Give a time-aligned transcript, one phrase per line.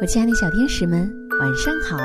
[0.00, 1.96] 我亲爱的小天使们，晚上好！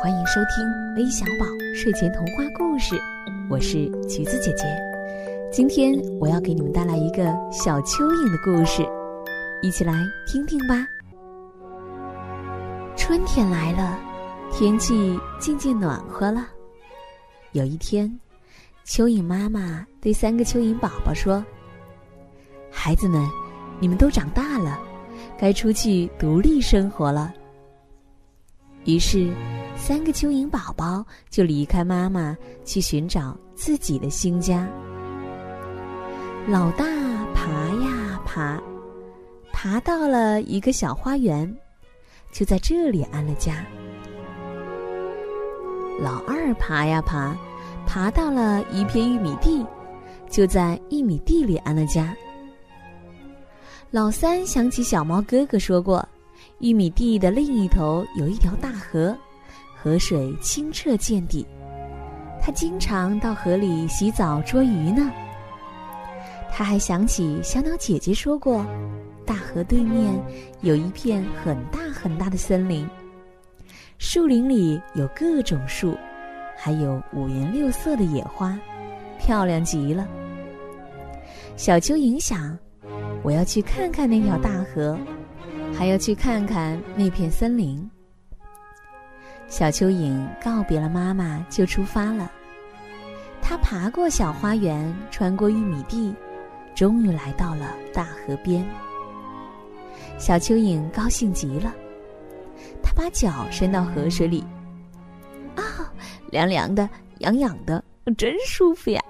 [0.00, 3.00] 欢迎收听微小宝睡前童话故事，
[3.48, 4.64] 我是橘子姐姐。
[5.52, 8.82] 今天我要给你们带来一个小蚯蚓的故事，
[9.62, 9.92] 一起来
[10.26, 10.84] 听听吧。
[12.96, 13.98] 春天来了，
[14.50, 16.48] 天气渐渐暖和了。
[17.52, 18.10] 有一天，
[18.86, 21.44] 蚯蚓妈妈对三个蚯蚓宝宝说
[22.72, 23.24] ：“孩子们，
[23.78, 24.80] 你们都长大了。”
[25.40, 27.32] 该出去独立生活了。
[28.84, 29.32] 于是，
[29.74, 34.68] 三个蚯蚓宝宝就离开妈妈，去寻找自己的新家。
[36.46, 36.84] 老大
[37.34, 37.50] 爬
[37.82, 38.60] 呀爬，
[39.50, 41.50] 爬到了一个小花园，
[42.30, 43.64] 就在这里安了家。
[45.98, 47.34] 老二爬呀爬，
[47.86, 49.64] 爬到了一片玉米地，
[50.28, 52.14] 就在玉米地里安了家。
[53.92, 56.08] 老三想起小猫哥哥说过，
[56.60, 59.16] 玉米地的另一头有一条大河，
[59.74, 61.44] 河水清澈见底，
[62.40, 65.10] 他经常到河里洗澡捉鱼呢。
[66.52, 68.64] 他还想起小鸟姐姐说过，
[69.26, 70.14] 大河对面
[70.60, 72.88] 有一片很大很大的森林，
[73.98, 75.98] 树林里有各种树，
[76.56, 78.56] 还有五颜六色的野花，
[79.18, 80.06] 漂亮极了。
[81.56, 82.56] 小蚯蚓想。
[83.22, 84.98] 我要去看看那条大河，
[85.76, 87.88] 还要去看看那片森林。
[89.46, 92.30] 小蚯蚓告别了妈妈，就出发了。
[93.42, 96.14] 它爬过小花园，穿过玉米地，
[96.74, 98.64] 终于来到了大河边。
[100.18, 101.74] 小蚯蚓高兴极了，
[102.82, 104.44] 它把脚伸到河水里，
[105.56, 105.92] 啊，
[106.30, 107.82] 凉凉的，痒痒的，
[108.16, 109.02] 真舒服呀！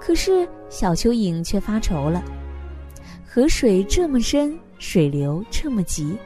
[0.00, 2.22] 可是小蚯蚓却发愁了。
[3.34, 6.18] 河水这么深，水流这么急，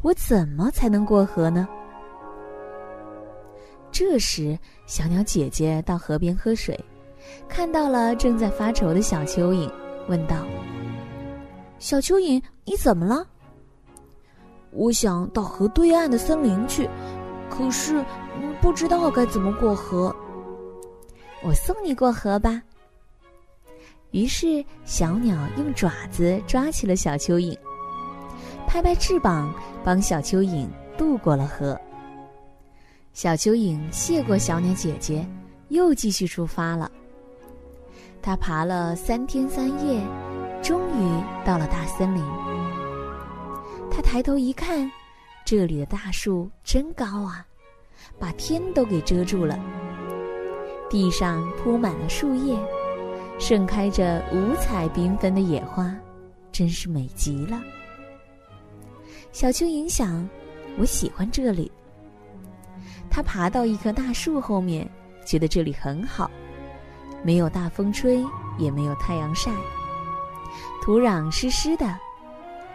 [0.00, 1.66] 我怎么才能过河呢？
[3.90, 6.78] 这时，小鸟姐姐到河边喝水，
[7.48, 9.68] 看到了正在发愁的小蚯蚓，
[10.06, 10.46] 问道
[11.80, 13.26] ：“小蚯蚓，你怎么了
[14.70, 16.88] ？”“我想到河对岸的森林去，
[17.50, 18.04] 可是
[18.62, 20.14] 不知道该怎么过河。
[21.42, 22.62] ”“我送你过河吧。”
[24.16, 27.54] 于是，小鸟用爪子抓起了小蚯蚓，
[28.66, 29.52] 拍拍翅膀，
[29.84, 30.66] 帮小蚯蚓
[30.96, 31.78] 渡过了河。
[33.12, 35.22] 小蚯蚓谢过小鸟姐姐，
[35.68, 36.90] 又继续出发了。
[38.22, 40.00] 它爬了三天三夜，
[40.62, 42.24] 终于到了大森林。
[43.90, 44.90] 它抬头一看，
[45.44, 47.44] 这里的大树真高啊，
[48.18, 49.60] 把天都给遮住了。
[50.88, 52.58] 地上铺满了树叶。
[53.38, 55.94] 盛开着五彩缤纷的野花，
[56.50, 57.62] 真是美极了。
[59.30, 60.28] 小蚯蚓想
[60.78, 61.70] ：“我喜欢这里。”
[63.10, 64.88] 它爬到一棵大树后面，
[65.24, 66.30] 觉得这里很好，
[67.22, 68.24] 没有大风吹，
[68.58, 69.50] 也没有太阳晒，
[70.82, 71.86] 土壤湿湿的，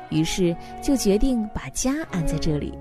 [0.09, 2.73] 于是就决定把家安在这里。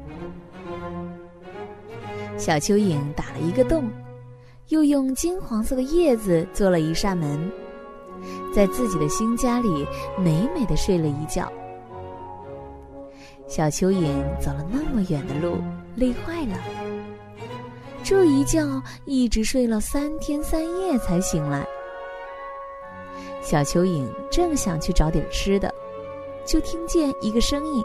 [2.37, 3.91] 小蚯蚓打了一个洞，
[4.69, 7.51] 又用金黄色的叶子做了一扇门。
[8.53, 9.87] 在自己的新家里
[10.19, 11.51] 美美的睡了一觉。
[13.47, 15.59] 小蚯蚓走了那么远的路，
[15.97, 16.57] 累坏了。
[18.03, 18.61] 这一觉
[19.05, 21.67] 一直睡了三天三夜才醒来。
[23.43, 25.73] 小蚯蚓正想去找点吃的，
[26.45, 27.85] 就听见一个声音：“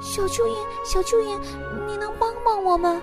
[0.00, 0.54] 小蚯蚓，
[0.84, 1.38] 小蚯蚓，
[1.86, 3.00] 你能帮帮我吗？”“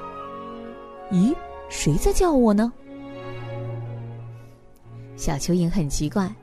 [1.11, 1.33] 咦，
[1.69, 2.71] 谁在叫我呢？”
[5.19, 6.33] 小蚯蚓很奇怪，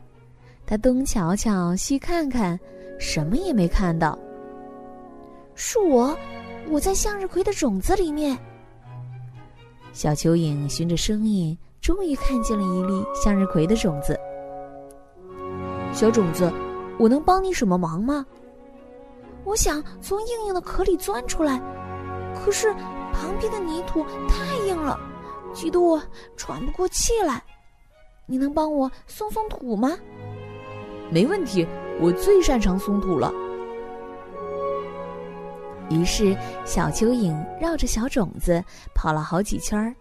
[0.66, 2.60] 它东瞧瞧，西看看，
[2.98, 4.18] 什么也没看到。
[5.54, 6.14] 是我，
[6.68, 8.36] 我在向日葵的种子里面。
[9.94, 14.14] 小蚯蚓循着声音，终于看见了一粒向日葵的种子。
[15.90, 16.52] 小种子，
[16.98, 18.26] 我能帮你什么忙吗？
[19.44, 21.58] 我想从硬硬的壳里钻出来，
[22.34, 22.70] 可是
[23.10, 25.00] 旁边的泥土太硬了，
[25.54, 25.98] 挤得我
[26.36, 27.42] 喘不过气来。
[28.26, 29.96] 你能帮我松松土吗？
[31.10, 31.66] 没问题，
[32.00, 33.32] 我最擅长松土了。
[35.88, 38.62] 于是，小蚯蚓绕着小种子
[38.92, 39.94] 跑了好几圈儿，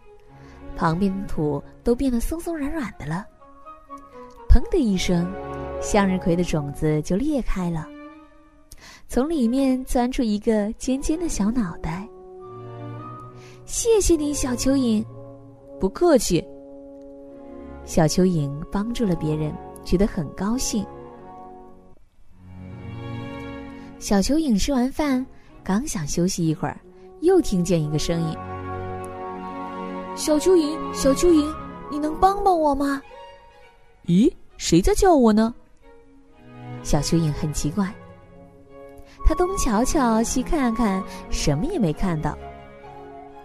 [0.75, 3.23] 旁边的土都变得松松软软的了。
[4.49, 5.31] 砰的一声，
[5.79, 7.87] 向日葵的种子就裂开了，
[9.07, 12.07] 从里面钻出一个尖尖的小脑袋。
[13.65, 15.05] 谢谢你，小蚯蚓。
[15.79, 16.43] 不客气。
[17.85, 20.85] 小蚯蚓帮助了别人，觉得很高兴。
[23.99, 25.25] 小蚯蚓吃完饭，
[25.63, 26.79] 刚想休息一会儿，
[27.21, 28.37] 又听见一个声音
[30.15, 31.53] ：“小蚯蚓，小蚯蚓，
[31.89, 33.01] 你能帮帮我吗？”
[34.05, 35.53] 咦，谁在叫我呢？
[36.83, 37.91] 小蚯蚓很奇怪，
[39.25, 42.37] 他东瞧瞧，西看看，什么也没看到。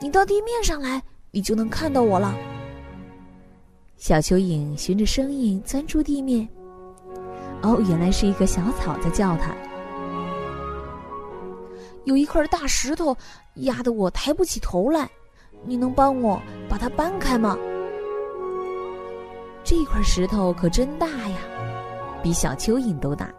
[0.01, 2.35] 你到地面上来，你就能看到我了。
[4.01, 6.49] 小蚯蚓循着声音钻出地面。
[7.61, 9.55] 哦，原来是一个小草在叫它。
[12.05, 13.15] 有一块大石头
[13.57, 15.07] 压得我抬不起头来，
[15.67, 17.59] 你能帮我把它搬开吗？
[19.63, 21.37] 这块石头可真大呀，
[22.23, 23.31] 比小蚯蚓都大。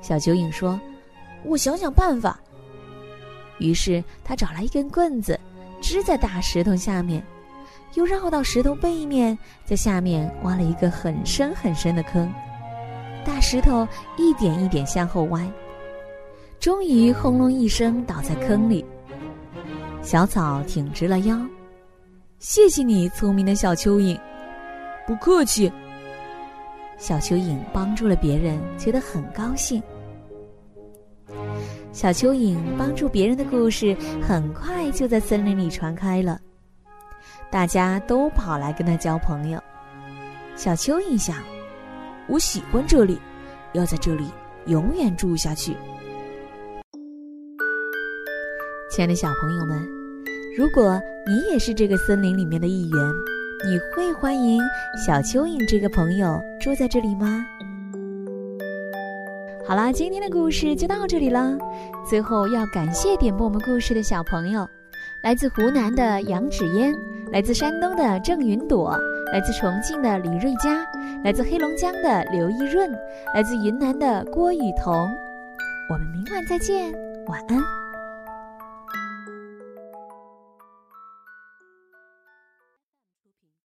[0.00, 0.78] 小蚯蚓说
[1.46, 2.40] ：“我想想办法。”
[3.60, 5.38] 于是他找来一根棍子，
[5.80, 7.24] 支在大石头下面，
[7.94, 12.32] 又绕到石头背面，在下面挖了一个很深很深的坑。
[13.24, 15.50] 大石头一点一点向后歪，
[16.58, 18.84] 终于轰隆一声倒在坑里。
[20.02, 21.38] 小草挺直了腰，
[22.38, 24.18] 谢谢你，聪明的小蚯蚓。
[25.06, 25.70] 不客气。
[26.96, 29.82] 小蚯蚓帮助了别人，觉得很高兴。
[31.92, 36.40] 小蚯蚓帮助别人的故事很快就在森林里传开了，
[37.50, 39.60] 大家都跑来跟他交朋友。
[40.56, 41.36] 小蚯蚓想。
[42.28, 43.18] 我喜欢这里，
[43.72, 44.30] 要在这里
[44.66, 45.74] 永远住下去。
[48.88, 49.84] 亲爱的小朋友们，
[50.56, 53.00] 如果你也是这个森林里面的一员，
[53.66, 54.62] 你会欢迎
[55.04, 57.44] 小蚯蚓这个朋友住在这里吗？
[59.66, 61.58] 好啦，今天的故事就到这里了。
[62.08, 64.64] 最后要感谢点播我们故事的小朋友，
[65.24, 66.94] 来自湖南的杨芷嫣，
[67.32, 68.98] 来自山东的郑云朵。
[69.32, 70.84] 来自重庆的李瑞佳，
[71.22, 72.90] 来自黑龙江的刘一润，
[73.32, 74.92] 来自云南的郭雨桐。
[75.88, 76.92] 我们明晚再见，
[77.26, 77.79] 晚安。